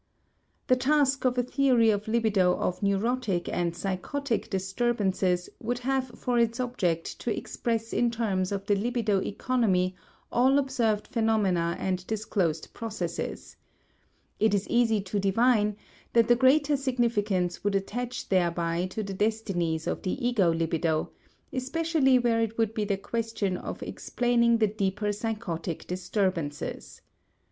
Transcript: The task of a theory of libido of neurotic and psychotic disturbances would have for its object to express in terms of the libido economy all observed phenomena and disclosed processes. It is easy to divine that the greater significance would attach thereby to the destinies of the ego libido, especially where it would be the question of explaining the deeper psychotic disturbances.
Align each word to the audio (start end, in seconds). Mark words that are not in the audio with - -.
The 0.65 0.75
task 0.75 1.25
of 1.25 1.37
a 1.37 1.43
theory 1.43 1.91
of 1.91 2.07
libido 2.07 2.57
of 2.57 2.81
neurotic 2.81 3.47
and 3.47 3.75
psychotic 3.75 4.49
disturbances 4.49 5.47
would 5.59 5.77
have 5.85 6.07
for 6.17 6.39
its 6.39 6.59
object 6.59 7.19
to 7.19 7.31
express 7.37 7.93
in 7.93 8.09
terms 8.09 8.51
of 8.51 8.65
the 8.65 8.75
libido 8.75 9.21
economy 9.21 9.95
all 10.31 10.57
observed 10.57 11.05
phenomena 11.05 11.75
and 11.77 12.07
disclosed 12.07 12.73
processes. 12.73 13.57
It 14.39 14.55
is 14.55 14.67
easy 14.69 15.01
to 15.01 15.19
divine 15.19 15.77
that 16.13 16.27
the 16.27 16.35
greater 16.35 16.75
significance 16.77 17.63
would 17.63 17.75
attach 17.75 18.29
thereby 18.29 18.87
to 18.87 19.03
the 19.03 19.13
destinies 19.13 19.85
of 19.85 20.01
the 20.01 20.13
ego 20.27 20.51
libido, 20.51 21.11
especially 21.53 22.17
where 22.17 22.41
it 22.41 22.57
would 22.57 22.73
be 22.73 22.85
the 22.85 22.97
question 22.97 23.55
of 23.55 23.83
explaining 23.83 24.57
the 24.57 24.67
deeper 24.67 25.11
psychotic 25.11 25.85
disturbances. 25.85 27.01